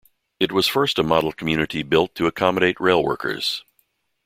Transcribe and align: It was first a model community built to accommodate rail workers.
It 0.39 0.51
was 0.51 0.65
first 0.65 0.97
a 0.97 1.03
model 1.03 1.31
community 1.31 1.83
built 1.83 2.15
to 2.15 2.25
accommodate 2.25 2.79
rail 2.79 3.03
workers. 3.03 3.63